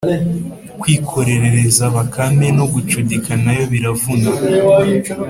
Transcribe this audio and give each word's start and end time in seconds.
kwikorereza 0.79 1.83
Bakame 1.95 2.47
no 2.57 2.65
gucudika 2.73 3.31
na 3.43 3.51
yo 3.57 3.65
biravuna 3.71 4.29